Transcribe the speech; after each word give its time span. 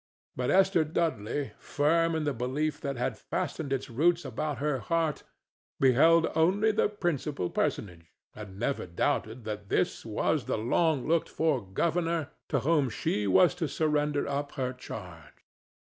But 0.35 0.49
Esther 0.49 0.83
Dudley, 0.83 1.51
firm 1.59 2.15
in 2.15 2.23
the 2.23 2.33
belief 2.33 2.81
that 2.81 2.97
had 2.97 3.19
fastened 3.19 3.71
its 3.71 3.87
roots 3.87 4.25
about 4.25 4.57
her 4.57 4.79
heart, 4.79 5.21
beheld 5.79 6.25
only 6.33 6.71
the 6.71 6.89
principal 6.89 7.51
personage, 7.51 8.11
and 8.33 8.57
never 8.57 8.87
doubted 8.87 9.43
that 9.43 9.69
this 9.69 10.03
was 10.03 10.45
the 10.45 10.57
long 10.57 11.07
looked 11.07 11.29
for 11.29 11.61
governor 11.61 12.31
to 12.49 12.61
whom 12.61 12.89
she 12.89 13.27
was 13.27 13.53
to 13.53 13.67
surrender 13.67 14.27
up 14.27 14.53
her 14.53 14.73
charge. 14.73 15.45